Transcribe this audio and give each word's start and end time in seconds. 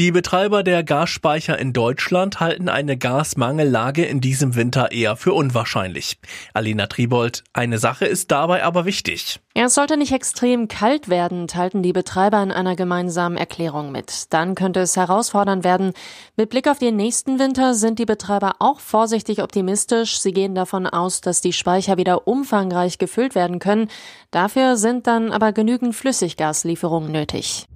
Die 0.00 0.12
Betreiber 0.12 0.62
der 0.62 0.82
Gasspeicher 0.82 1.58
in 1.58 1.74
Deutschland 1.74 2.40
halten 2.40 2.70
eine 2.70 2.96
Gasmangellage 2.96 4.02
in 4.02 4.22
diesem 4.22 4.54
Winter 4.54 4.92
eher 4.92 5.14
für 5.14 5.34
unwahrscheinlich. 5.34 6.16
Alina 6.54 6.86
Tribold, 6.86 7.44
eine 7.52 7.76
Sache 7.76 8.06
ist 8.06 8.30
dabei 8.30 8.64
aber 8.64 8.86
wichtig. 8.86 9.40
Es 9.52 9.74
sollte 9.74 9.98
nicht 9.98 10.12
extrem 10.12 10.68
kalt 10.68 11.10
werden, 11.10 11.48
teilten 11.48 11.82
die 11.82 11.92
Betreiber 11.92 12.42
in 12.42 12.50
einer 12.50 12.76
gemeinsamen 12.76 13.36
Erklärung 13.36 13.92
mit. 13.92 14.32
Dann 14.32 14.54
könnte 14.54 14.80
es 14.80 14.96
herausfordernd 14.96 15.64
werden. 15.64 15.92
Mit 16.34 16.48
Blick 16.48 16.66
auf 16.66 16.78
den 16.78 16.96
nächsten 16.96 17.38
Winter 17.38 17.74
sind 17.74 17.98
die 17.98 18.06
Betreiber 18.06 18.54
auch 18.58 18.80
vorsichtig 18.80 19.42
optimistisch. 19.42 20.18
Sie 20.18 20.32
gehen 20.32 20.54
davon 20.54 20.86
aus, 20.86 21.20
dass 21.20 21.42
die 21.42 21.52
Speicher 21.52 21.98
wieder 21.98 22.26
umfangreich 22.26 22.96
gefüllt 22.96 23.34
werden 23.34 23.58
können. 23.58 23.90
Dafür 24.30 24.78
sind 24.78 25.06
dann 25.06 25.30
aber 25.30 25.52
genügend 25.52 25.94
Flüssiggaslieferungen 25.94 27.12
nötig. 27.12 27.66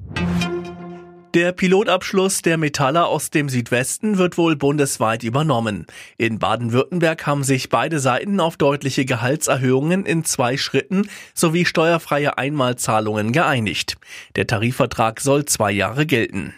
Der 1.35 1.51
Pilotabschluss 1.51 2.43
der 2.43 2.59
Metaller 2.59 3.09
aus 3.09 3.29
dem 3.29 3.49
Südwesten 3.49 4.19
wird 4.19 4.39
wohl 4.39 4.55
bundesweit 4.55 5.25
übernommen. 5.25 5.85
In 6.17 6.39
Baden-Württemberg 6.39 7.27
haben 7.27 7.43
sich 7.43 7.71
beide 7.71 7.99
Seiten 7.99 8.39
auf 8.39 8.57
deutliche 8.57 9.05
Gehaltserhöhungen 9.05 10.07
in 10.07 10.25
zwei 10.25 10.57
Schritten 10.57 11.09
sowie 11.35 11.65
steuerfreie 11.65 12.39
Einmalzahlungen 12.39 13.33
geeinigt. 13.33 13.97
Der 14.37 14.47
Tarifvertrag 14.47 15.19
soll 15.19 15.45
zwei 15.45 15.73
Jahre 15.73 16.07
gelten. 16.07 16.55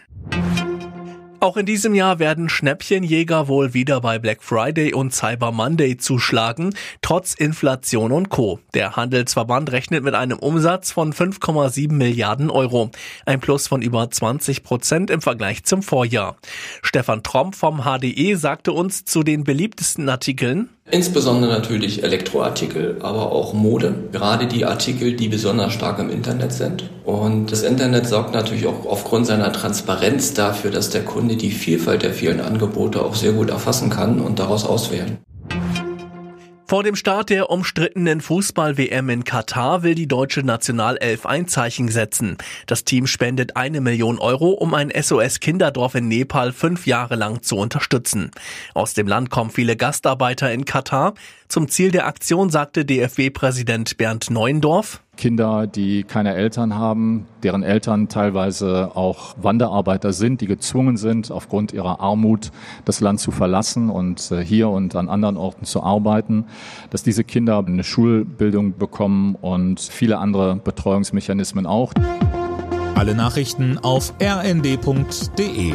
Auch 1.39 1.55
in 1.55 1.67
diesem 1.67 1.93
Jahr 1.93 2.17
werden 2.17 2.49
Schnäppchenjäger 2.49 3.47
wohl 3.47 3.75
wieder 3.75 4.01
bei 4.01 4.17
Black 4.17 4.41
Friday 4.41 4.95
und 4.95 5.13
Cyber 5.13 5.51
Monday 5.51 5.95
zuschlagen, 5.95 6.73
trotz 7.03 7.35
Inflation 7.35 8.11
und 8.11 8.29
Co. 8.29 8.59
Der 8.73 8.95
Handelsverband 8.95 9.71
rechnet 9.71 10.03
mit 10.03 10.15
einem 10.15 10.39
Umsatz 10.39 10.91
von 10.91 11.13
5,7 11.13 11.93
Milliarden 11.93 12.49
Euro, 12.49 12.89
ein 13.27 13.39
Plus 13.39 13.67
von 13.67 13.83
über 13.83 14.09
20 14.09 14.63
Prozent 14.63 15.11
im 15.11 15.21
Vergleich 15.21 15.63
zum 15.63 15.83
Vorjahr. 15.83 16.37
Stefan 16.81 17.21
Tromp 17.21 17.53
vom 17.53 17.83
HDE 17.83 18.33
sagte 18.33 18.71
uns 18.71 19.05
zu 19.05 19.21
den 19.21 19.43
beliebtesten 19.43 20.09
Artikeln, 20.09 20.69
Insbesondere 20.89 21.51
natürlich 21.51 22.03
Elektroartikel, 22.03 22.95
aber 23.01 23.33
auch 23.33 23.53
Mode. 23.53 23.93
Gerade 24.13 24.47
die 24.47 24.63
Artikel, 24.63 25.17
die 25.17 25.27
besonders 25.27 25.73
stark 25.73 25.99
im 25.99 26.09
Internet 26.09 26.53
sind. 26.53 26.89
Und 27.03 27.51
das 27.51 27.63
Internet 27.63 28.07
sorgt 28.07 28.33
natürlich 28.33 28.67
auch 28.67 28.85
aufgrund 28.85 29.25
seiner 29.25 29.51
Transparenz 29.51 30.33
dafür, 30.33 30.71
dass 30.71 30.89
der 30.89 31.03
Kunde 31.03 31.35
die 31.35 31.51
Vielfalt 31.51 32.03
der 32.03 32.13
vielen 32.13 32.39
Angebote 32.39 33.03
auch 33.03 33.15
sehr 33.15 33.33
gut 33.33 33.49
erfassen 33.49 33.89
kann 33.89 34.21
und 34.21 34.39
daraus 34.39 34.65
auswählen. 34.65 35.17
Vor 36.69 36.83
dem 36.83 36.97
Start 36.97 37.29
der 37.29 37.49
umstrittenen 37.49 38.19
Fußball-WM 38.19 39.09
in 39.09 39.23
Katar 39.23 39.83
will 39.83 39.95
die 39.95 40.05
deutsche 40.09 40.41
Nationalelf 40.43 41.25
ein 41.25 41.47
Zeichen 41.47 41.87
setzen. 41.87 42.37
Das 42.65 42.83
Team 42.83 43.07
spendet 43.07 43.55
eine 43.55 43.79
Million 43.79 44.19
Euro, 44.19 44.49
um 44.49 44.73
ein 44.73 44.91
SOS-Kinderdorf 44.91 45.95
in 45.95 46.09
Nepal 46.09 46.51
fünf 46.51 46.85
Jahre 46.85 47.15
lang 47.15 47.41
zu 47.41 47.55
unterstützen. 47.55 48.31
Aus 48.73 48.93
dem 48.93 49.07
Land 49.07 49.29
kommen 49.29 49.49
viele 49.49 49.77
Gastarbeiter 49.77 50.51
in 50.51 50.65
Katar. 50.65 51.13
Zum 51.47 51.69
Ziel 51.69 51.91
der 51.91 52.05
Aktion 52.05 52.49
sagte 52.49 52.83
DFB-Präsident 52.83 53.95
Bernd 53.95 54.29
Neuendorf, 54.29 55.01
Kinder, 55.17 55.67
die 55.67 56.03
keine 56.03 56.33
Eltern 56.35 56.75
haben, 56.75 57.25
deren 57.43 57.63
Eltern 57.63 58.07
teilweise 58.07 58.91
auch 58.95 59.35
Wanderarbeiter 59.41 60.13
sind, 60.13 60.39
die 60.41 60.47
gezwungen 60.47 60.95
sind, 60.95 61.31
aufgrund 61.31 61.73
ihrer 61.73 61.99
Armut 61.99 62.51
das 62.85 63.01
Land 63.01 63.19
zu 63.19 63.31
verlassen 63.31 63.89
und 63.89 64.31
äh, 64.31 64.43
hier 64.43 64.69
und 64.69 64.95
an 64.95 65.09
anderen 65.09 65.35
Orten 65.35 65.65
zu 65.65 65.83
arbeiten, 65.83 66.45
dass 66.89 67.03
diese 67.03 67.23
Kinder 67.23 67.63
eine 67.65 67.83
Schulbildung 67.83 68.77
bekommen 68.77 69.35
und 69.35 69.81
viele 69.81 70.19
andere 70.19 70.55
Betreuungsmechanismen 70.55 71.65
auch. 71.65 71.93
Alle 72.95 73.13
Nachrichten 73.13 73.77
auf 73.77 74.13
rnd.de 74.21 75.73